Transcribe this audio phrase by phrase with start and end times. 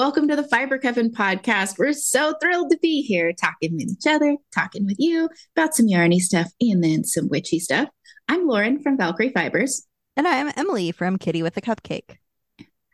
[0.00, 1.76] Welcome to the Fiber Coven podcast.
[1.78, 5.88] We're so thrilled to be here talking with each other, talking with you about some
[5.88, 7.90] yarny stuff and then some witchy stuff.
[8.26, 9.86] I'm Lauren from Valkyrie Fibers.
[10.16, 12.16] And I'm Emily from Kitty with a Cupcake.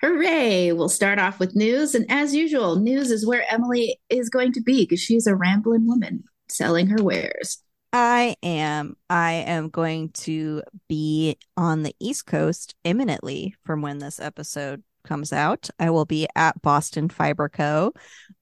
[0.01, 0.73] Hooray!
[0.73, 1.95] We'll start off with news.
[1.95, 5.87] And as usual, news is where Emily is going to be because she's a rambling
[5.87, 7.63] woman selling her wares.
[7.93, 8.97] I am.
[9.09, 15.33] I am going to be on the East Coast imminently from when this episode comes
[15.33, 15.71] out.
[15.79, 17.93] I will be at Boston Fiber Co.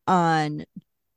[0.07, 0.65] on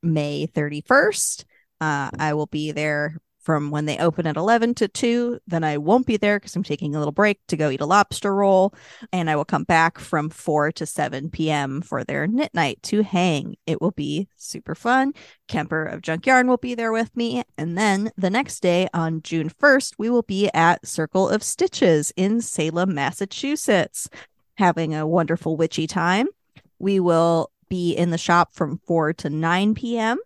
[0.02, 1.44] May 31st.
[1.80, 3.16] Uh, I will be there
[3.48, 5.38] from when they open at 11 to 2.
[5.46, 7.86] Then I won't be there because I'm taking a little break to go eat a
[7.86, 8.74] lobster roll.
[9.10, 11.80] And I will come back from 4 to 7 p.m.
[11.80, 13.56] for their knit night to hang.
[13.66, 15.14] It will be super fun.
[15.46, 17.42] Kemper of Junk Yarn will be there with me.
[17.56, 22.12] And then the next day on June 1st, we will be at Circle of Stitches
[22.18, 24.10] in Salem, Massachusetts,
[24.58, 26.28] having a wonderful witchy time.
[26.78, 30.18] We will be in the shop from 4 to 9 p.m.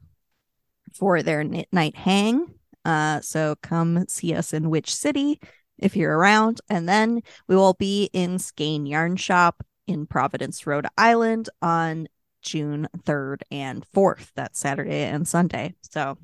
[0.93, 2.53] for their night hang
[2.85, 5.41] uh, so come see us in Witch City
[5.79, 6.61] if you're around.
[6.69, 12.09] And then we will be in Skein Yarn Shop in Providence, Rhode Island on
[12.41, 14.31] June 3rd and 4th.
[14.35, 15.75] That's Saturday and Sunday.
[15.83, 16.19] So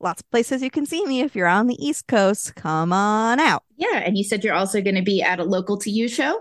[0.00, 2.54] lots of places you can see me if you're on the East Coast.
[2.54, 3.64] Come on out.
[3.76, 3.98] Yeah.
[3.98, 6.40] And you said you're also going to be at a local to you show?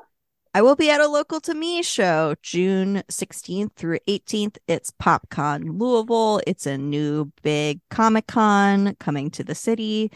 [0.56, 4.58] I will be at a local to me show June 16th through 18th.
[4.68, 6.42] It's PopCon Louisville.
[6.46, 10.12] It's a new big Comic Con coming to the city.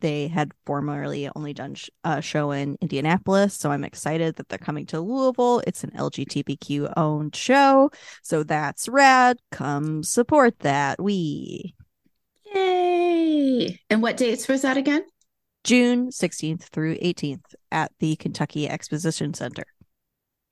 [0.00, 4.86] They had formerly only done a show in Indianapolis, so I'm excited that they're coming
[4.86, 5.62] to Louisville.
[5.66, 7.90] It's an LGBTQ owned show,
[8.22, 9.40] so that's rad.
[9.50, 11.02] Come support that.
[11.02, 11.74] We.
[12.54, 13.78] Yay!
[13.90, 15.04] And what dates was that again?
[15.64, 19.64] June 16th through 18th at the Kentucky Exposition Center.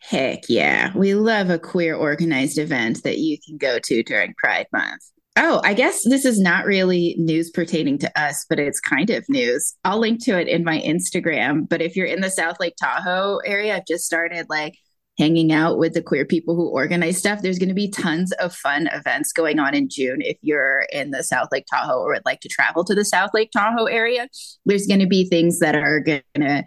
[0.02, 0.92] Heck yeah.
[0.96, 5.02] We love a queer organized event that you can go to during Pride Month.
[5.36, 9.24] Oh, I guess this is not really news pertaining to us, but it's kind of
[9.28, 9.74] news.
[9.84, 11.68] I'll link to it in my Instagram.
[11.68, 14.74] But if you're in the South Lake Tahoe area, I've just started like
[15.18, 17.42] hanging out with the queer people who organize stuff.
[17.42, 21.10] There's going to be tons of fun events going on in June if you're in
[21.10, 24.28] the South Lake Tahoe or would like to travel to the South Lake Tahoe area.
[24.64, 26.64] There's going to be things that are going to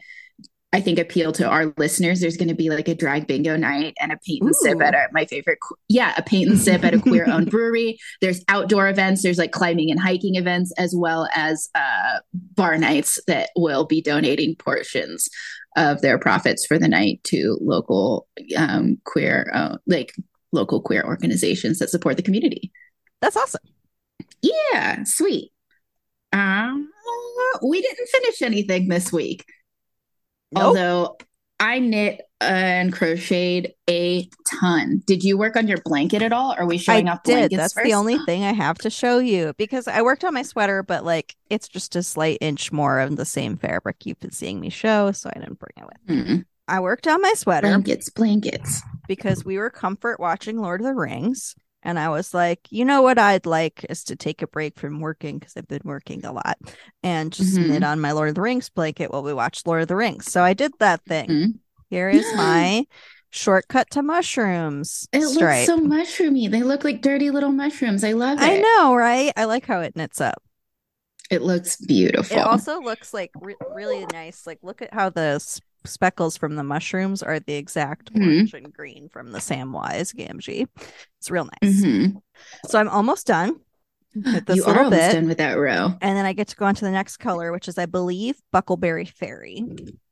[0.74, 2.20] I think appeal to our listeners.
[2.20, 4.60] There's going to be like a drag bingo night and a paint and Ooh.
[4.60, 8.00] sip at a, my favorite, yeah, a paint and sip at a queer owned brewery.
[8.22, 9.22] There's outdoor events.
[9.22, 14.02] There's like climbing and hiking events, as well as uh, bar nights that will be
[14.02, 15.30] donating portions
[15.78, 20.16] of their profits for the night to local um, queer, uh, like
[20.52, 22.72] local queer organizations that support the community.
[23.22, 23.62] That's awesome.
[24.42, 25.52] Yeah, sweet.
[26.32, 26.90] Um,
[27.64, 29.46] we didn't finish anything this week.
[30.54, 30.64] Nope.
[30.64, 31.18] Although
[31.60, 35.02] I knit and crocheted a ton.
[35.06, 36.54] Did you work on your blanket at all?
[36.58, 37.52] Are we showing I off did.
[37.52, 37.86] That's first?
[37.86, 41.06] the only thing I have to show you because I worked on my sweater, but
[41.06, 44.70] like it's just a slight inch more of the same fabric you've been seeing me
[44.70, 46.18] show, so I didn't bring it with.
[46.18, 46.36] Mm-hmm.
[46.68, 47.68] I worked on my sweater.
[47.68, 48.82] Blankets, blankets.
[49.08, 51.56] Because we were comfort watching Lord of the Rings.
[51.84, 55.00] And I was like, you know what I'd like is to take a break from
[55.00, 56.58] working because I've been working a lot
[57.04, 57.72] and just mm-hmm.
[57.72, 60.32] knit on my Lord of the Rings blanket while we watch Lord of the Rings.
[60.32, 61.28] So I did that thing.
[61.28, 61.52] Mm-hmm.
[61.90, 62.86] Here is my
[63.30, 65.08] shortcut to mushrooms.
[65.12, 65.68] It stripe.
[65.68, 66.50] looks so mushroomy.
[66.50, 68.04] They look like dirty little mushrooms.
[68.04, 68.44] I love it.
[68.44, 69.34] I know, right?
[69.36, 70.42] I like how it knits up.
[71.30, 72.38] It looks beautiful.
[72.38, 74.46] It also looks like re- really nice.
[74.46, 75.40] Like, look at how the
[75.86, 78.24] speckles from the mushrooms are the exact mm-hmm.
[78.24, 80.68] orange and green from the Samwise Gamgee.
[81.20, 81.84] It's real nice.
[81.84, 82.18] Mm-hmm.
[82.68, 83.60] So I'm almost done.
[84.16, 85.92] With this you are almost bit, done with that row.
[86.00, 88.36] And then I get to go on to the next color, which is, I believe,
[88.54, 89.66] Bucklebury Ferry.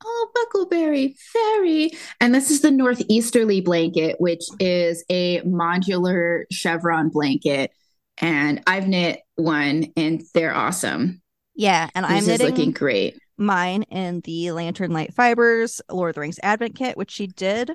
[0.03, 1.91] Oh, Bucklebury Ferry.
[2.19, 7.71] And this is the Northeasterly blanket, which is a modular chevron blanket.
[8.17, 11.21] And I've knit one and they're awesome.
[11.53, 11.87] Yeah.
[11.93, 16.21] And this I'm knitting, looking great mine in the Lantern Light Fibers Lord of the
[16.21, 17.71] Rings Advent Kit, which she did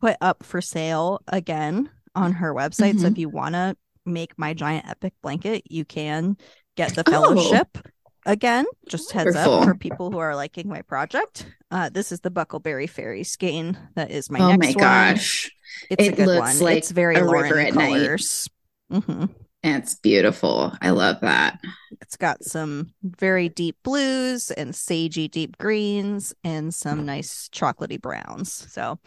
[0.00, 2.92] put up for sale again on her website.
[2.92, 3.00] Mm-hmm.
[3.00, 3.76] So if you want to
[4.06, 6.36] make my giant epic blanket, you can
[6.76, 7.82] get the fellowship oh,
[8.24, 8.64] again.
[8.88, 11.46] Just heads up for people who are liking my project.
[11.70, 13.76] Uh, this is the Bucklebury Ferry skein.
[13.94, 15.50] That is my oh next my gosh.
[15.90, 16.58] It's it a good one.
[16.60, 18.48] Like it's very Lauren colors.
[18.90, 19.26] Mm-hmm.
[19.64, 20.72] It's beautiful.
[20.80, 21.58] I love that.
[22.00, 28.52] It's got some very deep blues and sagey deep greens and some nice chocolatey browns.
[28.52, 29.00] So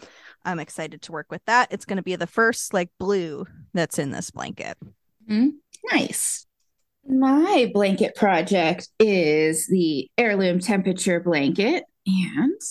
[0.43, 1.71] I'm excited to work with that.
[1.71, 4.77] It's going to be the first like blue that's in this blanket.
[5.29, 5.49] Mm-hmm.
[5.91, 6.45] Nice.
[7.07, 11.85] My blanket project is the heirloom temperature blanket.
[12.05, 12.61] And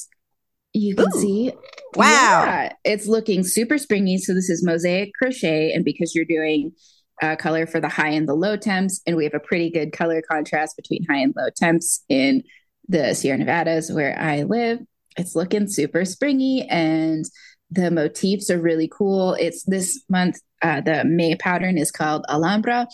[0.73, 1.21] You can Ooh.
[1.21, 1.53] see.
[1.95, 2.05] Wow.
[2.05, 4.19] Yeah, it's looking super springy.
[4.19, 6.73] So this is mosaic crochet, and because you're doing
[7.21, 9.93] uh, color for the high and the low temps, and we have a pretty good
[9.93, 12.43] color contrast between high and low temps in
[12.89, 14.81] the Sierra Nevadas where I live.
[15.17, 17.25] It's looking super springy, and
[17.71, 19.35] the motifs are really cool.
[19.35, 20.39] It's this month.
[20.63, 22.87] Uh, the May pattern is called Alhambra,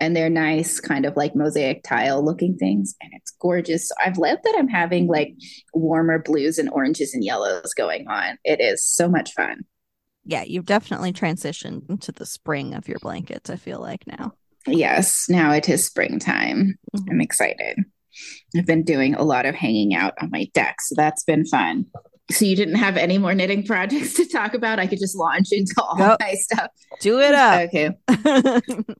[0.00, 3.88] and they're nice, kind of like mosaic tile looking things, and it's gorgeous.
[3.88, 5.34] So I've loved that I'm having like
[5.72, 8.38] warmer blues and oranges and yellows going on.
[8.44, 9.62] It is so much fun.
[10.24, 14.32] Yeah, you've definitely transitioned into the spring of your blankets, I feel like now.
[14.66, 16.78] Yes, now it is springtime.
[16.96, 17.10] Mhm.
[17.10, 17.78] I'm excited.
[18.56, 21.86] I've been doing a lot of hanging out on my deck, so that's been fun.
[22.30, 24.78] So you didn't have any more knitting projects to talk about?
[24.78, 26.16] I could just launch into all Go.
[26.20, 26.70] my stuff.
[27.00, 27.62] Do it up.
[27.62, 27.90] Okay.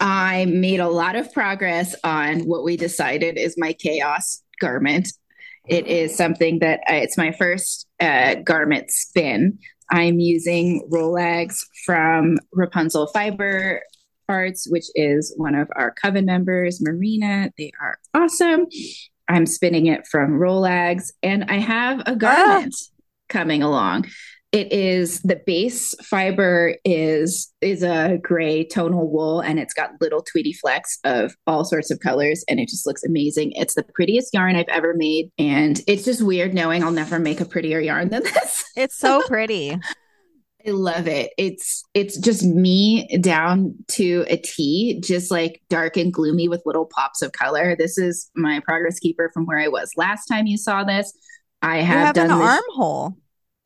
[0.00, 5.08] I made a lot of progress on what we decided is my chaos garment.
[5.68, 9.58] It is something that uh, it's my first uh, garment spin.
[9.90, 13.82] I'm using rolags from Rapunzel Fiber
[14.28, 17.52] Arts, which is one of our coven members, Marina.
[17.58, 18.66] They are awesome.
[19.28, 23.02] I'm spinning it from rolags, and I have a garment ah.
[23.28, 24.06] coming along.
[24.52, 30.22] It is the base fiber is is a gray tonal wool and it's got little
[30.22, 33.52] tweedy flecks of all sorts of colors and it just looks amazing.
[33.52, 37.40] It's the prettiest yarn I've ever made and it's just weird knowing I'll never make
[37.40, 38.64] a prettier yarn than this.
[38.76, 39.78] it's so pretty.
[40.66, 41.30] I love it.
[41.38, 46.86] It's it's just me down to a T, just like dark and gloomy with little
[46.86, 47.76] pops of color.
[47.76, 51.16] This is my progress keeper from where I was last time you saw this.
[51.62, 53.16] I have, have done an this- armhole.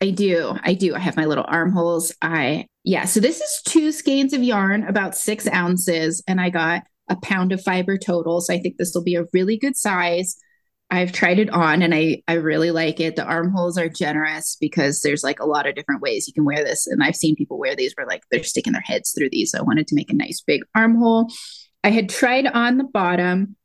[0.01, 0.57] I do.
[0.63, 0.95] I do.
[0.95, 2.13] I have my little armholes.
[2.21, 3.05] I, yeah.
[3.05, 7.53] So this is two skeins of yarn, about six ounces, and I got a pound
[7.53, 8.41] of fiber total.
[8.41, 10.37] So I think this will be a really good size.
[10.91, 13.17] I've tried it on and I, I really like it.
[13.17, 16.63] The armholes are generous because there's like a lot of different ways you can wear
[16.63, 16.87] this.
[16.87, 19.51] And I've seen people wear these where like they're sticking their heads through these.
[19.51, 21.31] So I wanted to make a nice big armhole.
[21.83, 23.57] I had tried on the bottom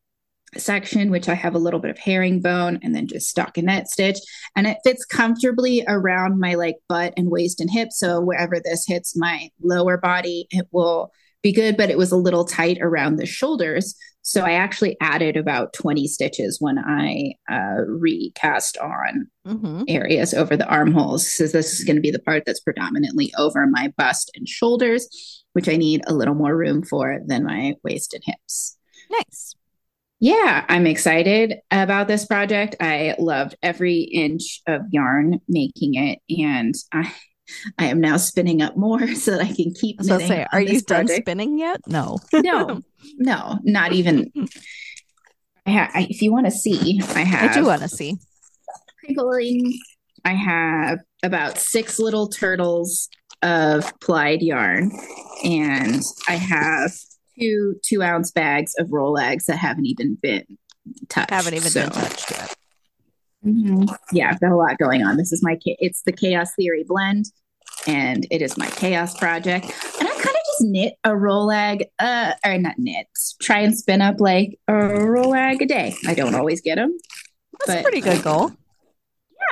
[0.58, 4.18] section, which I have a little bit of herringbone and then just stockinette stitch.
[4.56, 7.90] And it fits comfortably around my like butt and waist and hip.
[7.92, 11.12] So wherever this hits my lower body, it will
[11.42, 13.96] be good, but it was a little tight around the shoulders.
[14.22, 20.58] So I actually added about 20 stitches when I uh, recast on hmm areas over
[20.58, 21.32] the armholes.
[21.32, 25.44] So this is going to be the part that's predominantly over my bust and shoulders,
[25.54, 28.78] which I need a little more room for than my waist and hips.
[29.10, 29.56] Nice.
[30.20, 32.76] Yeah, I'm excited about this project.
[32.82, 37.14] I loved every inch of yarn making it, and I,
[37.78, 39.98] I am now spinning up more so that I can keep.
[40.02, 41.26] I was say, are you this done project.
[41.26, 41.80] spinning yet?
[41.88, 42.20] No.
[42.34, 42.82] No,
[43.18, 44.32] no, not even.
[45.66, 47.52] I ha- I, if you want to see, I have.
[47.52, 48.18] I do want to see.
[49.00, 49.80] crinkling.
[50.26, 53.08] I have about six little turtles
[53.42, 54.92] of plied yarn,
[55.46, 56.92] and I have
[57.40, 60.46] two two ounce bags of rolags that haven't even been
[61.10, 61.30] touched.
[61.32, 62.56] Haven't even So, been touched yet.
[63.46, 63.96] mhm.
[64.12, 65.18] Yeah, I've got a lot going on.
[65.18, 67.26] This is my it's the Chaos Theory blend,
[67.88, 69.66] and it is my chaos project.
[69.66, 73.08] And I kind of just knit a Rolag, uh, or not knit,
[73.42, 75.96] try and spin up like a Rolag a day.
[76.08, 76.98] I don't always get them.
[77.60, 78.52] That's but- a pretty good goal.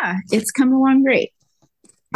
[0.02, 1.32] Yeah, it's coming along great.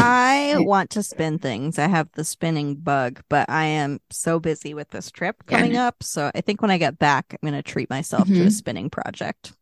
[0.02, 1.78] I want to spin things.
[1.80, 5.58] I have the spinning bug, but I am so busy with this trip Yeah.
[5.60, 6.04] coming up.
[6.04, 8.52] So I think when I get back, I'm going to treat myself to a Mhm.
[8.52, 9.54] spinning project.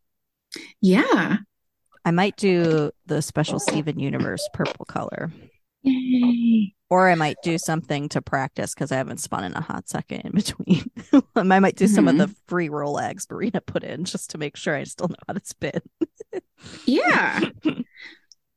[0.80, 1.38] Yeah.
[2.04, 5.30] I might do the special Steven Universe purple color,
[5.82, 6.74] Yay.
[6.88, 10.22] or I might do something to practice because I haven't spun in a hot second
[10.22, 10.90] in between.
[11.36, 14.74] I might do some of the free rolags Marina put in just to make sure
[14.74, 15.80] I still know how to spin.
[16.86, 17.40] Yeah.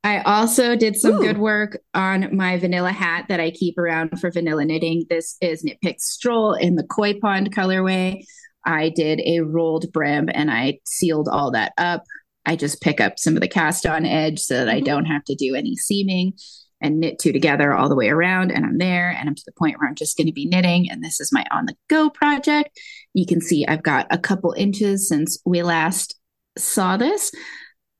[0.04, 1.20] I also did some Ooh.
[1.20, 5.06] good work on my vanilla hat that I keep around for vanilla knitting.
[5.08, 8.22] This is Knit Picks Stroll in the Koi Pond colorway.
[8.66, 12.04] I did a rolled brim and I sealed all that up.
[12.44, 14.84] I just pick up some of the cast on edge so that I Mhm.
[14.84, 16.34] don't have to do any seaming
[16.82, 18.52] and knit two together all the way around.
[18.52, 20.90] And I'm there and I'm to the point where I'm just going to be knitting.
[20.90, 22.78] And this is my on the go project.
[23.14, 26.14] You can see I've got a couple inches since we last
[26.58, 27.32] saw this.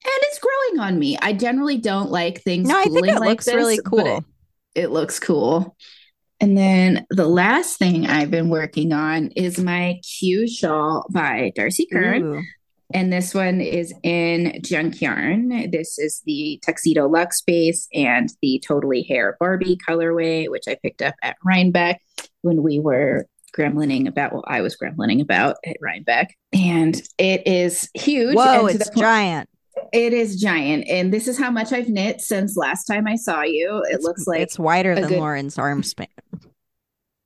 [0.07, 1.17] And it's growing on me.
[1.21, 2.69] I generally don't like things.
[2.69, 4.19] No, I think it like looks this, really cool.
[4.19, 4.25] It,
[4.75, 5.77] it looks cool.
[6.41, 11.85] And then the last thing I've been working on is my Queue shawl by Darci
[11.91, 12.23] Kern.
[12.23, 12.43] Ooh.
[12.93, 15.71] And this one is in junk yarn.
[15.71, 21.01] This is the Tuxedo Luxe base and the Totally Hair Barbie colorway, which I picked
[21.01, 22.01] up at Rhinebeck
[22.43, 26.37] when we were gremlining about, well, I was gremlining about at Rhinebeck.
[26.53, 28.37] And it is huge.
[28.37, 29.49] Whoa, it's point- giant.
[29.95, 30.89] It is giant.
[30.89, 33.79] And this is how much I've knit since last time I saw you.
[33.85, 36.09] It It's- looks like it's wider than good- Lauren's arm span.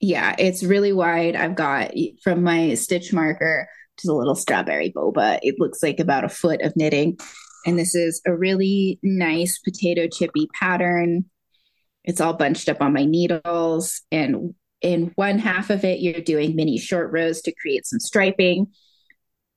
[0.00, 1.34] Yeah, it's really wide.
[1.34, 5.38] I've got from my stitch marker to the little strawberry boba.
[5.42, 7.18] It looks like about a foot of knitting.
[7.66, 11.24] And this is a really nice potato chippy pattern.
[12.04, 14.02] It's all bunched up on my needles.
[14.12, 18.68] And in one half of it, you're doing mini short rows to create some striping.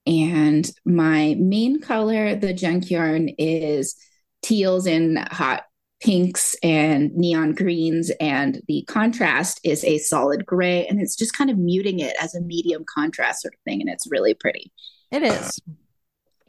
[0.06, 3.94] And my main color, the junk yarn, is
[4.42, 5.64] teals and hot
[6.00, 8.10] pinks and neon greens.
[8.20, 10.86] And the contrast is a solid gray.
[10.86, 13.80] And it's just kind of muting it as a medium contrast sort of thing.
[13.80, 14.72] And it's really pretty.
[15.12, 15.60] It is.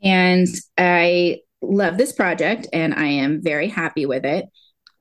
[0.01, 4.45] And I love this project and I am very happy with it.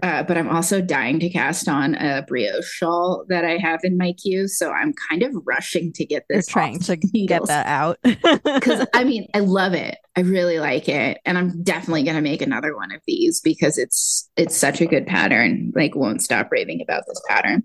[0.03, 3.97] Uh, but I'm also dying to cast on a brioche shawl that I have in
[3.97, 4.49] my queue.
[4.49, 6.49] So I'm kind of rushing to get You're this.
[6.49, 7.99] trying to the get that out.
[8.03, 9.97] because I mean, I love it.
[10.17, 14.29] I really like it, and I'm definitely gonna make another one of these because it's
[14.37, 15.73] it's such a good pattern.
[15.75, 17.63] Like, won't stop raving about this pattern.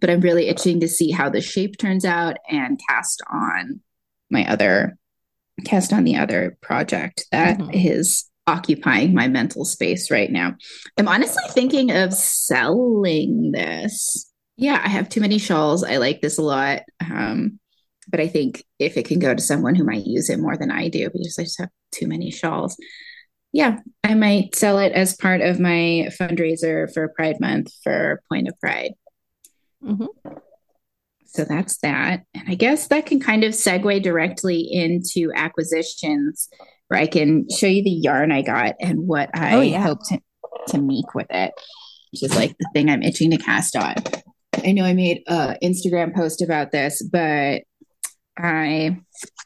[0.00, 3.80] But I'm really itching to see how the shape turns out and cast on
[4.30, 4.96] my other
[5.64, 8.30] cast on the other project that is Mhm.
[8.46, 10.54] Occupying my mental space right now.
[10.96, 14.30] I'm honestly thinking of selling this.
[14.56, 15.84] Yeah, I have too many shawls.
[15.84, 16.82] I like this a lot.
[17.00, 17.58] Um,
[18.08, 20.70] but I think if it can go to someone who might use it more than
[20.70, 22.76] I do, because I just have too many shawls.
[23.52, 28.48] Yeah, I might sell it as part of my fundraiser for Pride Month for Point
[28.48, 28.92] of Pride.
[29.82, 30.08] Mhm.
[31.36, 32.22] So that's that.
[32.34, 36.48] And I guess that can kind of segue directly into acquisitions
[36.88, 39.82] where I can show you the yarn I got and what I Oh, yeah.
[39.82, 40.20] hope to,
[40.68, 41.52] to make with it,
[42.12, 43.94] which is like the thing I'm itching to cast on.
[44.64, 47.62] I know I made an Instagram post about this, but
[48.38, 48.98] I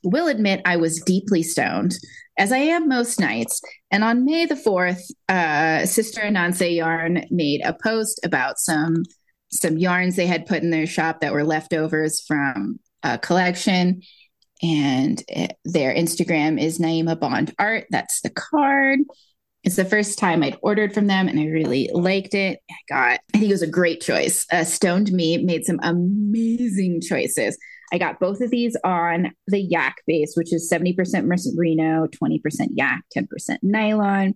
[0.05, 1.95] will admit I was deeply stoned,
[2.39, 3.61] as I am most nights.
[3.91, 9.03] And on May the 4th, uh, Sister Ananse Yarn made a post about some
[9.51, 14.03] some yarns they had put in their shop that were leftovers from a collection.
[14.63, 17.87] And it, their Instagram is Naima Bond Art.
[17.91, 19.01] That's the card.
[19.63, 22.61] It's the first time I'd ordered from them and I really liked it.
[22.71, 24.47] I got, I think it was a great choice.
[24.51, 27.59] Uh, Stoned Me made some amazing choices.
[27.93, 32.41] I got both of these on the yak base, which is 70% merino, 20%
[32.71, 34.35] yak, 10% nylon.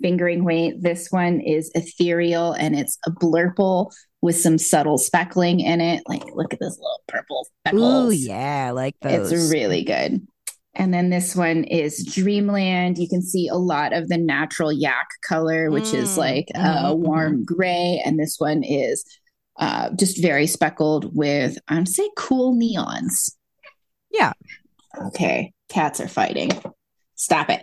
[0.00, 0.80] Fingering weight.
[0.80, 6.02] This one is ethereal and it's a blurple with some subtle speckling in it.
[6.08, 8.12] Like, look at this little purple speckles.
[8.12, 9.32] Ooh, yeah, I like those.
[9.32, 10.26] It's really good.
[10.74, 12.98] And then this one is Dreamland.
[12.98, 16.58] You can see a lot of the natural yak color, which is Mm, like a
[16.58, 18.00] mhm, warm gray.
[18.04, 19.04] And this one is
[19.58, 23.32] uh, just very speckled with, I'm say, cool neons.
[24.12, 24.32] Yeah.
[25.06, 25.52] Okay.
[25.68, 26.50] Cats are fighting.
[27.16, 27.62] Stop it.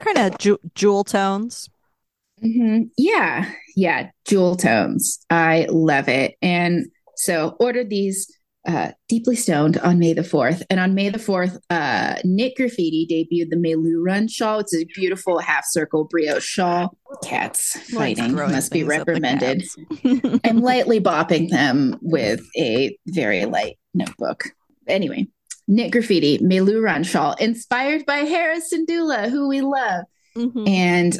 [0.00, 1.68] kind of ju- jewel tones.
[2.44, 2.90] Mhm.
[2.98, 3.50] Yeah.
[3.76, 4.10] Yeah.
[4.26, 5.24] Jewel tones.
[5.30, 6.34] I love it.
[6.42, 6.86] And
[7.16, 8.30] so ordered these
[8.66, 10.62] uh, deeply stoned on May the 4th.
[10.70, 14.60] And on May the 4th, uh, Knit Graffiti debuted the Melu Run shawl.
[14.60, 16.96] It's a beautiful half circle brioche shawl.
[17.22, 19.64] Cats fighting throwing must be things at the reprimanded.
[20.44, 24.44] I'm lightly bopping them with a very light notebook.
[24.88, 25.26] Anyway,
[25.68, 30.04] Knit Graffiti, Melu Run shawl, inspired by Harris and Dula, who we love.
[30.36, 30.66] Mhm.
[30.68, 31.18] And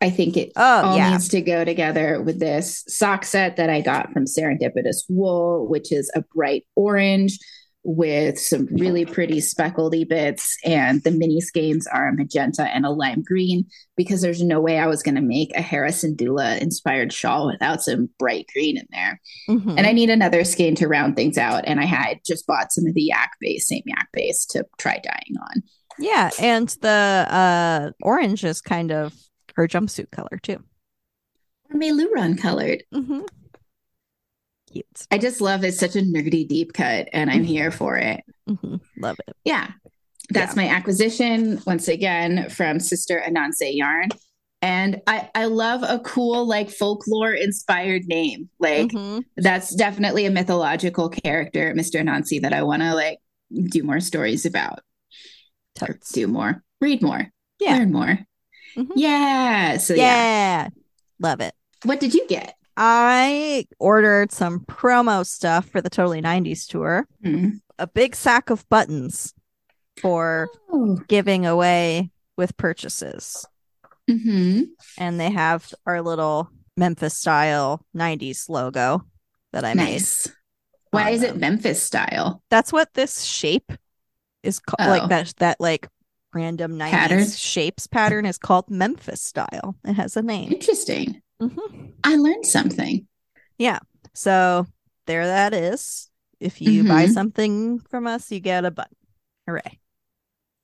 [0.00, 1.10] I think it Oh, all yeah.
[1.12, 5.90] needs to go together with this sock set that I got from Serendipitous Wool, which
[5.92, 7.38] is a bright orange
[7.88, 10.56] with some really pretty speckledy bits.
[10.64, 13.64] And the mini skeins are a magenta and a lime green
[13.96, 17.82] because there's no way I was going to make a Harrison Dula inspired shawl without
[17.82, 19.20] some bright green in there.
[19.48, 19.78] Mhm.
[19.78, 21.62] And I need another skein to round things out.
[21.66, 25.00] And I had just bought some of the yak base, same yak base to try
[25.02, 25.62] dyeing on.
[25.98, 26.88] yeah, and the
[27.30, 29.14] uh orange is kind of
[29.56, 30.62] her jumpsuit color too.
[31.74, 32.84] Meluron colored.
[32.92, 33.20] hmm
[34.72, 35.06] Cute.
[35.10, 38.24] I just love it's such a nerdy deep cut, and I'm here for it.
[38.46, 39.36] hmm Love it.
[39.44, 39.70] Yeah.
[40.30, 44.08] That's my acquisition once again from Sister Ananse Yarn.
[44.62, 48.48] And I, I love a cool, like folklore inspired name.
[48.58, 49.22] Like, Mhm.
[49.36, 52.00] that's definitely a mythological character, Mr.
[52.02, 53.18] Anansi, that I want to like
[53.70, 54.80] do more stories about
[55.80, 56.10] or Totes.
[56.10, 57.76] do more, read more, Yeah.
[57.76, 58.18] learn more.
[58.76, 58.90] Mhm.
[58.96, 59.76] Yeah.
[59.78, 60.02] So, yeah.
[60.02, 60.68] yeah.
[61.18, 61.54] Love it.
[61.84, 62.54] What did you get?
[62.76, 67.06] I ordered some promo stuff for the Totally 90s tour.
[67.24, 67.50] Hmm.
[67.78, 69.32] A big sack of buttons
[70.00, 70.98] for Oh.
[71.08, 73.46] giving away with purchases.
[74.08, 74.62] hmm
[74.98, 79.04] And they have our little Memphis style 90s logo
[79.52, 79.92] that I made.
[79.92, 80.28] Nice.
[80.90, 81.36] Why on is it.
[81.36, 82.42] Memphis style?
[82.50, 83.72] That's what this shape
[84.42, 84.86] is called.
[84.86, 84.90] Oh.
[84.90, 85.88] Like that, that like
[86.36, 87.30] random 90s Pattern?
[87.30, 89.74] shapes pattern is called Memphis style.
[89.84, 90.52] It has a name.
[90.52, 91.20] Interesting.
[91.42, 91.92] Mhm.
[92.04, 93.06] I learned something.
[93.58, 93.78] Yeah.
[94.14, 94.66] So
[95.06, 96.08] there that is.
[96.38, 97.12] If you buy Mhm.
[97.14, 98.96] something from us, you get a button.
[99.46, 99.78] Hooray.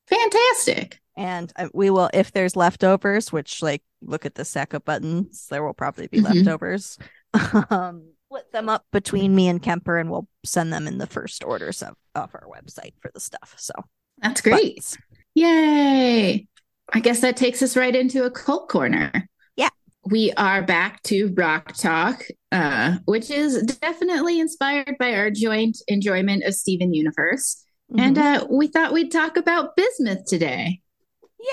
[0.07, 1.01] Fantastic.
[1.17, 5.47] And uh, we will, if there's leftovers, which like look at the sack of buttons,
[5.51, 6.25] there will probably be Mhm.
[6.35, 6.99] leftovers.
[7.71, 11.45] um, split them up between me and Kemper, and we'll send them in the first
[11.45, 13.55] orders of, of our website for the stuff.
[13.59, 13.73] So
[14.19, 14.77] That's great.
[14.77, 14.99] buttons.
[15.35, 16.47] Yay.
[16.93, 19.11] I guess that takes us right into a cult corner.
[19.57, 19.71] Yeah.
[20.05, 26.45] We are back to Rock Talk, uh, which is definitely inspired by our joint enjoyment
[26.45, 27.65] of Steven Universe.
[27.97, 28.43] And Mhm.
[28.43, 30.81] uh, we thought we'd talk about bismuth today.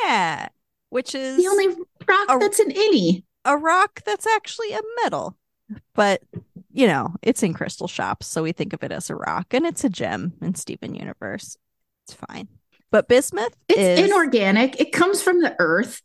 [0.03, 0.49] yeah,
[0.89, 1.67] which is The only
[2.07, 3.23] rock a- that's an innie.
[3.43, 5.35] a rock that's actually a metal,
[5.95, 6.21] but
[6.71, 9.65] you know, it's in crystal shops, so we think of it as a rock, and
[9.65, 11.57] it's a gem in Steven Universe.
[12.05, 12.47] It's fine.
[12.91, 14.79] But bismuth It's is inorganic.
[14.79, 16.01] It comes from the earth.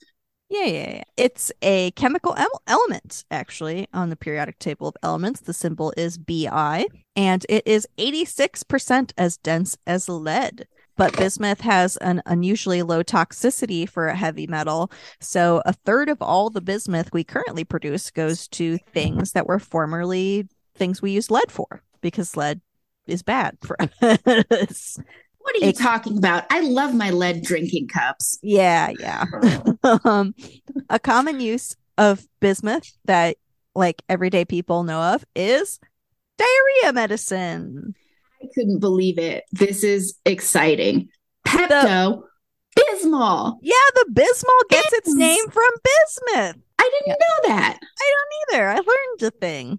[0.50, 1.03] yeah, yeah, yeah.
[1.17, 5.41] It's a chemical el- element actually on the periodic table of elements.
[5.41, 6.87] The symbol is Bi,
[7.17, 10.67] and it is 86% as dense as lead.
[10.97, 14.93] But bismuth has an unusually low toxicity for a heavy metal.
[15.21, 19.59] So a third of all the bismuth we currently produce goes to things that were
[19.59, 22.61] formerly things we used lead for because lead
[23.09, 23.76] is bad for
[24.53, 24.99] us.
[25.45, 26.45] What are you talking about?
[26.51, 28.39] I love my lead drinking cups.
[28.43, 29.27] yeah, yeah.
[30.05, 30.35] um,
[30.89, 33.37] a common use of bismuth that
[33.75, 35.79] like everyday people know of is
[36.39, 37.95] diarrhea medicine.
[38.43, 39.45] I couldn't believe it.
[39.53, 41.09] This is exciting.
[41.47, 42.23] Pepto
[42.75, 43.59] Bismol.
[43.61, 46.57] Yeah, the bismol gets its name from bismuth.
[46.78, 47.78] I didn't know that.
[47.83, 49.78] I don't either I learned a thing.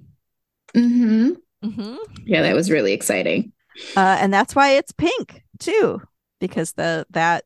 [0.75, 1.32] hmm
[1.63, 3.51] hmm Yeah, that was really exciting.
[3.97, 6.01] Uh, and that's why it's pink too,
[6.39, 7.45] because the that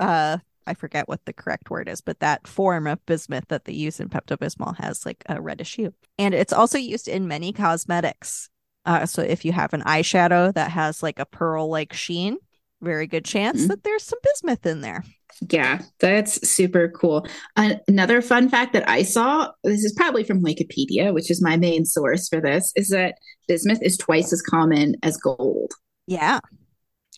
[0.00, 0.38] uh
[0.68, 4.00] I forget what the correct word is, but that form of bismuth that they use
[4.00, 8.48] in Pepto Bismol has like a reddish hue, and it's also used in many cosmetics.
[8.84, 12.38] Uh, so if you have an eyeshadow that has like a pearl like sheen,
[12.80, 13.68] very good chance Mhm.
[13.68, 15.04] that there's some bismuth in there.
[15.50, 17.26] Yeah, that's super cool.
[17.56, 21.56] An- another fun fact that I saw this is probably from Wikipedia, which is my
[21.56, 23.16] main source for this, is that
[23.48, 25.72] bismuth is twice as common as gold,
[26.06, 26.38] Yeah,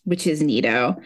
[0.09, 1.01] which is neato.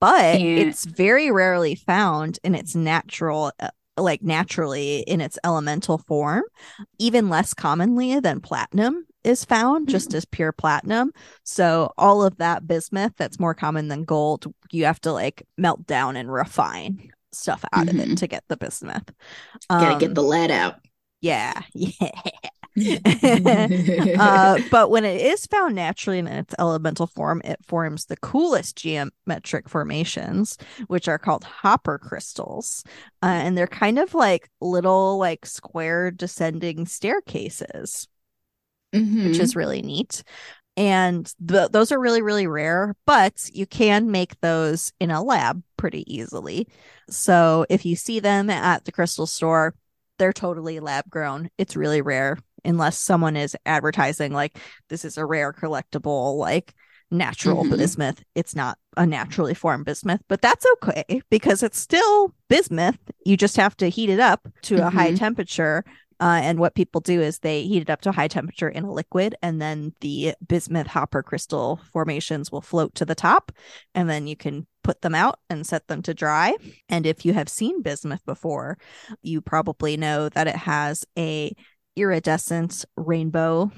[0.00, 5.98] but And- it's very rarely found in its natural uh, like naturally in its elemental
[5.98, 6.42] form
[7.00, 11.10] even less commonly than platinum is found just as pure platinum
[11.42, 15.84] so all of that bismuth that's more common than gold you have to like melt
[15.86, 18.12] down and refine stuff out of Mhm.
[18.12, 19.10] it to get the bismuth
[19.68, 20.76] Gotta Um, get the lead out.
[21.20, 22.10] yeah yeah
[24.18, 28.76] uh, but when it is found naturally in its elemental form, it forms the coolest
[28.76, 32.84] geometric formations, which are called hopper crystals.
[33.22, 38.08] Uh, and they're kind of like little, like square descending staircases,
[38.94, 39.24] Mhm.
[39.24, 40.22] which is really neat.
[40.76, 45.62] And th- those are really, really rare, but you can make those in a lab
[45.76, 46.68] pretty easily.
[47.10, 49.74] So if you see them at the crystal store,
[50.18, 51.50] they're totally lab grown.
[51.58, 56.74] It's really rare unless someone is advertising like this is a rare collectible, like
[57.10, 57.78] natural Mhm.
[57.78, 58.22] bismuth.
[58.34, 62.98] It's not a naturally formed bismuth, but that's okay because it's still bismuth.
[63.24, 65.18] You just have to heat it up to a high Mhm.
[65.18, 65.84] temperature.
[66.20, 68.82] Uh, and what people do is they heat it up to a high temperature in
[68.82, 73.52] a liquid, and then the bismuth hopper crystal formations will float to the top,
[73.94, 76.56] and then you can put them out and set them to dry.
[76.88, 78.78] And if you have seen bismuth before,
[79.22, 81.54] you probably know that it has a
[81.98, 83.70] iridescent rainbow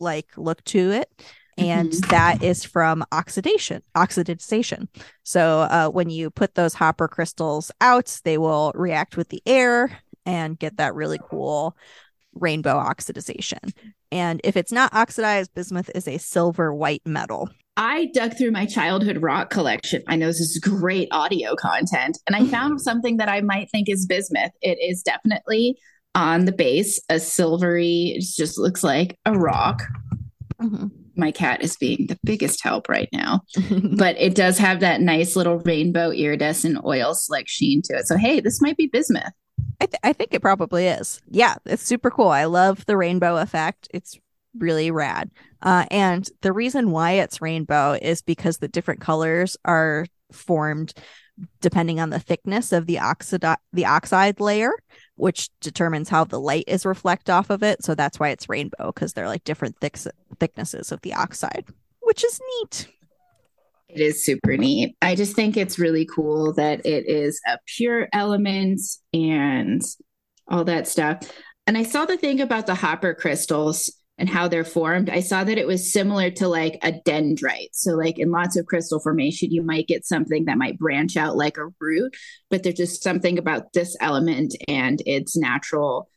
[0.00, 1.08] like look to it
[1.56, 2.08] and Mhm.
[2.08, 4.88] that is from oxidation oxidization
[5.22, 9.98] so uh, when you put those hopper crystals out they will react with the air
[10.26, 11.76] and get that really cool
[12.34, 13.72] rainbow oxidization
[14.10, 18.66] and if it's not oxidized bismuth is a silver white metal I dug through my
[18.66, 20.04] childhood rock collection.
[20.06, 23.88] I know this is great audio content, and I found something that I might think
[23.88, 24.52] is bismuth.
[24.62, 25.76] It is definitely
[26.14, 29.82] on the base, a silvery, it just looks like a rock.
[31.16, 33.42] My cat is being the biggest help right now,
[33.96, 38.06] but it does have that nice little rainbow iridescent oil slick sheen to it.
[38.06, 39.32] So, hey, this might be bismuth.
[39.80, 41.20] I, th- I think it probably is.
[41.28, 42.28] Yeah, it's super cool.
[42.28, 43.88] I love the rainbow effect.
[43.92, 44.18] It's
[44.56, 45.30] really rad.
[45.62, 50.94] Uh, and the reason why it's rainbow is because the different colors are formed
[51.60, 54.72] depending on the thickness of the oxide the oxide layer,
[55.16, 57.84] which determines how the light is reflect off of it.
[57.84, 59.98] So that's why it's rainbow because they're like different thick-
[60.38, 61.66] thicknesses of the oxide,
[62.00, 62.88] which is neat.
[63.88, 64.96] It is super neat.
[65.00, 68.80] I just think it's really cool that it is a pure element
[69.12, 69.82] and
[70.48, 71.30] all that stuff.
[71.66, 75.10] And I saw the thing about the hopper crystals and how they're formed.
[75.10, 77.70] I saw that it was similar to like a dendrite.
[77.72, 81.36] So, like in lots of crystal formation, you might get something that might branch out
[81.36, 82.14] like a root,
[82.50, 86.08] but there's just something about this element and its natural,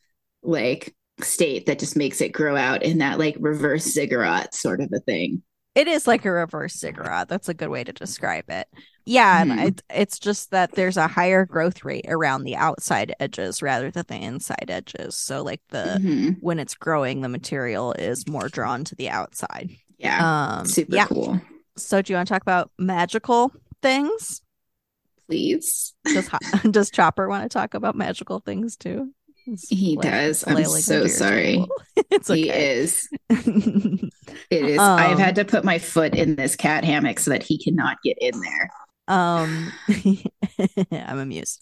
[0.42, 4.88] like, state that just makes it grow out in that like reverse ziggurat sort of
[4.94, 5.42] a thing.
[5.74, 7.28] It is like a reverse ziggurat.
[7.28, 8.66] That's a good way to describe it.
[9.08, 9.58] Yeah, mm-hmm.
[9.60, 14.04] it, it's just that there's a higher growth rate around the outside edges rather than
[14.06, 15.16] the inside edges.
[15.16, 16.28] So, like the mm-hmm.
[16.40, 19.70] when it's growing, the material is more drawn to the outside.
[19.96, 21.06] Yeah, um, super yeah.
[21.06, 21.40] cool.
[21.78, 24.42] So, do you want to talk about magical things?
[25.26, 25.94] Please.
[26.04, 26.28] Does
[26.70, 29.14] Does Chopper want to talk about magical things too?
[29.70, 30.44] He does.
[30.46, 31.64] I'm so sorry.
[32.10, 32.42] it's okay.
[32.42, 33.08] He is.
[33.30, 34.10] it
[34.50, 34.78] is.
[34.78, 37.96] Um, I've had to put my foot in this cat hammock so that he cannot
[38.04, 38.70] get in there.
[39.08, 39.72] Um,
[40.92, 41.60] I'm amused.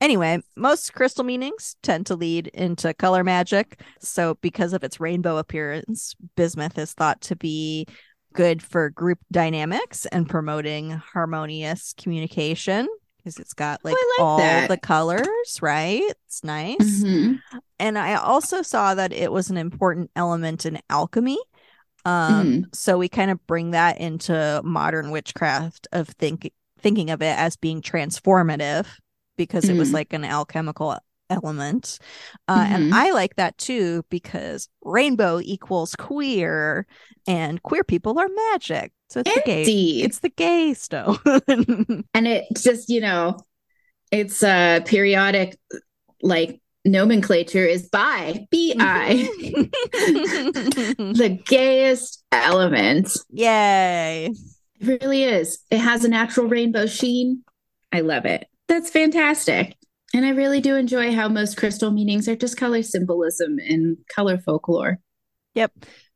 [0.00, 3.80] Anyway, most crystal meanings tend to lead into color magic.
[4.00, 7.86] So, because of its rainbow appearance, bismuth is thought to be
[8.32, 14.38] good for group dynamics and promoting harmonious communication because it's got like, oh, like all
[14.38, 14.68] that.
[14.68, 16.02] the colors, right?
[16.26, 16.76] It's nice.
[17.02, 17.58] Mm-hmm.
[17.78, 21.38] And I also saw that it was an important element in alchemy.
[22.04, 22.62] Um, mm-hmm.
[22.72, 27.56] so we kind of bring that into modern witchcraft of think thinking of it as
[27.56, 28.86] being transformative
[29.36, 29.76] because mm-hmm.
[29.76, 29.94] it was mm-hmm.
[29.96, 30.98] like an alchemical
[31.30, 31.98] element.
[32.48, 32.74] Uh, mm-hmm.
[32.74, 36.86] And I like that too because rainbow equals queer
[37.26, 38.92] and queer people are magic.
[39.08, 39.44] So it's Indeed.
[39.44, 40.04] the gay.
[40.04, 41.18] It's the gay stone.
[42.14, 43.38] and it just, you know,
[44.10, 45.56] it's a periodic
[46.22, 49.28] like nomenclature is bi, B I.
[49.92, 53.16] the gayest element.
[53.30, 54.30] Yay.
[54.80, 55.58] It really is.
[55.70, 57.44] It has a natural rainbow sheen.
[57.92, 58.46] I love it.
[58.68, 59.76] That's fantastic.
[60.14, 64.38] And I really do enjoy how most crystal meanings are just color symbolism and color
[64.38, 64.98] folklore.
[65.54, 65.72] Yep.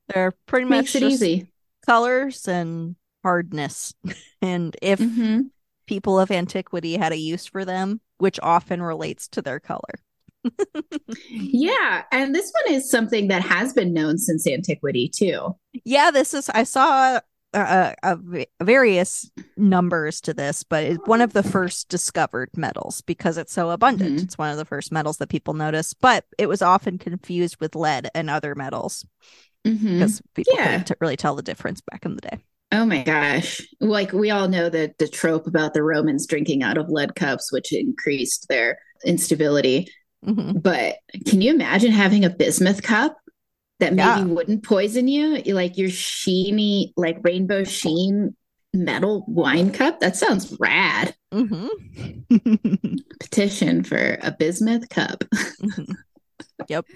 [0.09, 1.53] They're pretty much it easy.
[1.87, 3.95] colors and hardness.
[4.43, 5.43] and if mm-hmm.
[5.87, 9.95] people of antiquity had a use for them, which often relates to their color.
[11.29, 15.57] yeah, and this one is something that has been known since antiquity too.
[15.85, 17.21] Yeah, this is I saw
[17.55, 18.17] uh, uh,
[18.63, 23.71] various numbers to this, but it's one of the first discovered metals because it's so
[23.71, 24.17] abundant.
[24.17, 24.25] Mm-hmm.
[24.25, 27.75] It's one of the first metals that people notice, but it was often confused with
[27.75, 29.07] lead and other metals
[29.65, 30.33] because mm-hmm.
[30.35, 30.65] people yeah.
[30.65, 32.39] couldn't t- really tell the difference back in the day.
[32.71, 33.67] Oh my gosh.
[33.81, 37.51] Like we all know the the trope about the Romans drinking out of lead cups,
[37.51, 39.89] which increased their instability.
[40.27, 40.59] Mm-hmm.
[40.59, 43.17] But can you imagine having a bismuth cup?
[43.81, 44.25] that maybe yeah.
[44.25, 48.37] wouldn't poison you, like your sheeny, like rainbow sheen
[48.75, 50.01] metal wine cup.
[50.01, 51.15] That sounds rad.
[51.33, 52.97] Mm-hmm.
[53.21, 55.25] Petition for a bismuth cup.
[55.35, 55.93] mm-hmm.
[56.69, 56.87] Yep.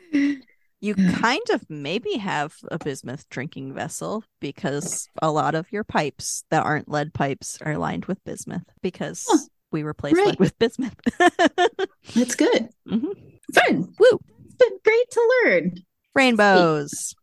[0.80, 6.44] You kind of maybe have a bismuth drinking vessel because a lot of your pipes
[6.50, 9.38] that aren't lead pipes are lined with bismuth because huh.
[9.72, 10.28] We replace right.
[10.28, 10.94] lead with bismuth.
[11.18, 12.68] That's good.
[12.88, 13.12] Mm-hmm.
[13.54, 13.94] Fun.
[13.98, 14.20] Woo.
[14.44, 15.74] It's been great to learn
[16.14, 17.14] rainbows,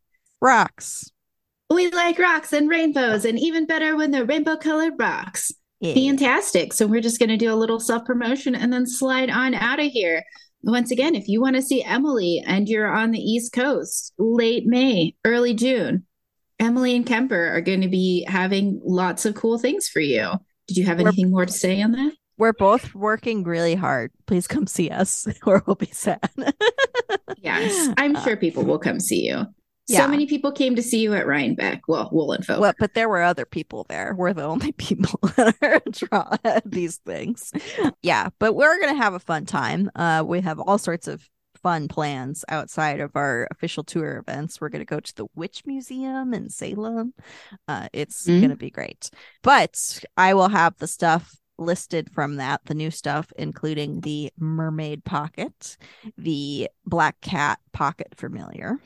[0.41, 1.11] rocks.
[1.69, 5.51] We like rocks and rainbows, and even better when they're rainbow colored rocks.
[5.79, 5.93] Yeah.
[5.93, 6.73] Fantastic.
[6.73, 9.79] So, we're just going to do a little self promotion and then slide on out
[9.79, 10.23] of here.
[10.61, 14.65] Once again, if you want to see Emily and you're on the East Coast, late
[14.65, 16.05] May, early June,
[16.59, 20.31] Emily and Kemper are going to be having lots of cool things for you.
[20.67, 22.13] Did you have anything we're, more to say on that?
[22.39, 24.11] We're both working really hard.
[24.25, 26.29] Please come see us or we'll be sad.
[27.37, 29.45] yes, I'm uh, sure people will come see you.
[29.87, 30.05] Yeah.
[30.05, 31.81] So many people came to see you at Rhinebeck.
[31.87, 32.61] Well, Woolen Folk.
[32.61, 34.13] Well, but there were other people there.
[34.15, 37.51] We're the only people that are draw these things.
[38.01, 39.91] Yeah, but we're gonna have a fun time.
[39.95, 41.27] Uh, we have all sorts of
[41.61, 44.61] fun plans outside of our official tour events.
[44.61, 47.13] We're going to go to the Witch Museum in Salem.
[47.67, 48.39] Uh, it's mm-hmm.
[48.39, 49.09] going to be great.
[49.43, 55.03] But I will have the stuff listed from that the new stuff including the mermaid
[55.03, 55.77] pocket
[56.17, 58.77] the black cat pocket familiar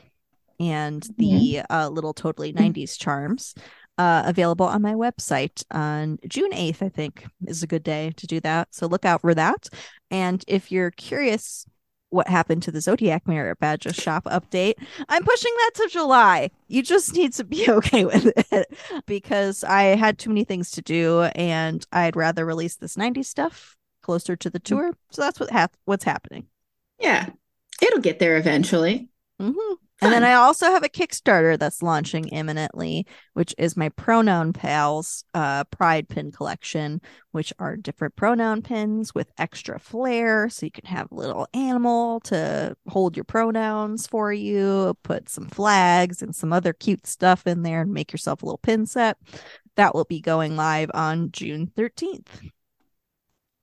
[0.60, 1.72] and the mm-hmm.
[1.72, 3.54] uh, little totally 90s charms
[3.98, 8.26] uh, available on my website on June 8th, I think is a good day to
[8.26, 8.74] do that.
[8.74, 9.68] So look out for that.
[10.10, 11.66] And if you're curious
[12.14, 14.74] what happened to the Zodiac Merit Badges shop update.
[15.08, 16.50] I'm pushing that to July.
[16.68, 20.82] You just need to be okay with it because I had too many things to
[20.82, 24.92] do and I'd rather release this 90s stuff closer to the tour.
[25.10, 26.46] So that's what ha- what's happening.
[27.00, 27.28] Yeah.
[27.82, 29.08] It'll get there eventually.
[29.40, 29.74] Mm-hmm.
[30.00, 35.24] And then I also have a Kickstarter that's launching imminently, which is my Pronoun Pals
[35.34, 40.48] uh, Pride Pin collection, which are different pronoun pins with extra flair.
[40.50, 45.46] So you can have a little animal to hold your pronouns for you, put some
[45.46, 49.16] flags and some other cute stuff in there and make yourself a little pin set.
[49.76, 52.50] That will be going live on June 13th.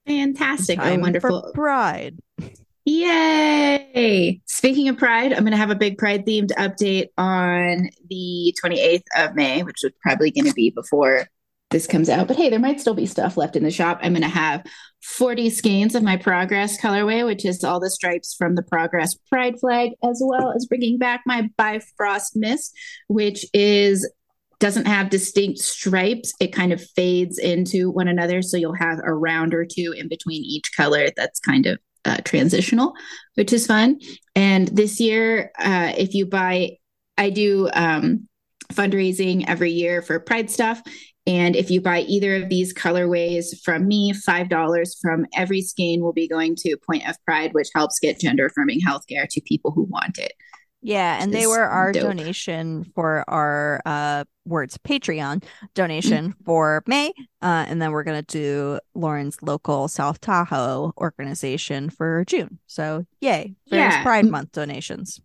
[0.08, 0.80] Fantastic.
[0.82, 1.52] Oh, wonderful.
[1.54, 2.20] Pride.
[2.86, 4.42] Yay!
[4.46, 9.04] Speaking of Pride, I'm going to have a big Pride themed update on the 28th
[9.18, 11.28] of May, which is probably going to be before
[11.70, 12.28] this comes out.
[12.28, 14.00] But hey, there might still be stuff left in the shop.
[14.02, 14.66] I'm going to have
[15.04, 19.60] 40 skeins of my Progress colorway, which is all the stripes from the Progress Pride
[19.60, 22.76] flag, as well as bringing back my Bifrost Mist,
[23.08, 24.12] which is
[24.60, 26.34] doesn't have distinct stripes.
[26.40, 28.44] It kind of fades into one another.
[28.44, 32.18] So you'll have a round or two in between each color that's kind of uh,
[32.24, 32.94] transitional,
[33.36, 34.00] which is fun.
[34.36, 36.78] And this year, uh, if you buy,
[37.18, 38.28] I do um,
[38.74, 40.82] fundraising every year for Pride stuff.
[41.28, 46.14] And if you buy either of these colorways from me, $5 from every skein will
[46.14, 49.84] be going to Point of Pride, which helps get gender affirming healthcare to people who
[49.84, 50.34] want it.
[50.82, 52.04] Yeah, and they were our dope.
[52.04, 55.44] donation for our uh words Patreon
[55.76, 56.44] donation mm-hmm.
[56.44, 57.14] for May.
[57.42, 62.60] Uh, and then we're gonna do Lauren's local South Tahoe organization for June.
[62.68, 64.04] So yay, various yeah.
[64.04, 65.22] Pride Month donations.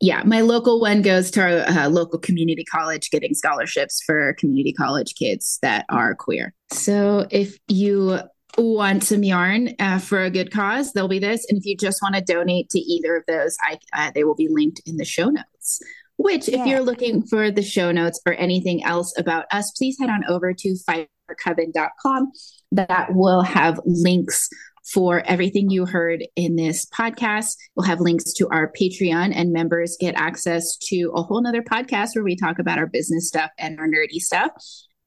[0.00, 4.72] Yeah, my local one goes to our uh, local community college getting scholarships for community
[4.72, 6.54] college kids that are queer.
[6.72, 8.20] So if you
[8.58, 11.46] want some yarn uh, for a good cause, there'll be this.
[11.48, 14.34] And if you just want to donate to either of those, I, uh, they will
[14.34, 15.80] be linked in the show notes.
[16.16, 16.60] Which, yeah.
[16.60, 20.24] if you're looking for the show notes or anything else about us, please head on
[20.28, 22.32] over to fibercoven.com.
[22.72, 24.48] That will have links
[24.92, 27.56] for everything you heard in this podcast.
[27.76, 32.14] We'll have links to our Patreon, and members get access to a whole nother podcast
[32.14, 34.50] where we talk about our business stuff and our nerdy stuff.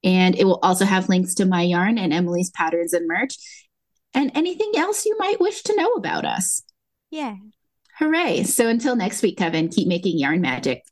[0.04, 3.36] And it will also have links to my yarn and Emily's patterns and merch
[4.14, 6.64] and anything else you might wish to know about us.
[7.10, 7.36] Yeah.
[8.00, 8.44] Hooray.
[8.44, 10.84] So until next week, coven, keep making yarn magic.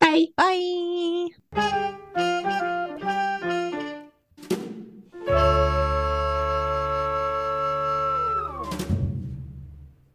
[0.00, 0.26] Bye.
[0.36, 1.96] Bye.